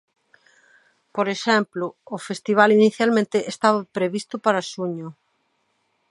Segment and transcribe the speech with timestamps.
[1.15, 5.07] Por exemplo, o festival inicialmente estaba previsto para xuño.